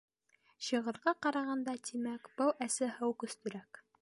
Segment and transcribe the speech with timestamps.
[0.67, 3.85] Шиғырға ҡарағанда, тимәк, был әсе һыу көслөрәк.